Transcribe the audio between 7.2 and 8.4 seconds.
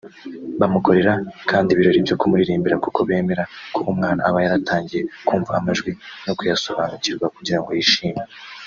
kugira ngo yishime